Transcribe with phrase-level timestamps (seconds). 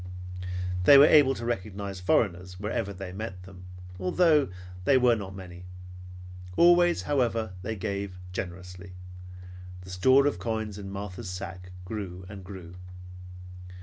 [0.85, 3.65] They were able to recognize foreigners wherever they met them,
[3.99, 4.49] although
[4.83, 5.65] they were not many.
[6.57, 8.93] Always, however, they gave, and gave generously.
[9.81, 12.73] The store of coins in Martha's sack grew and grew.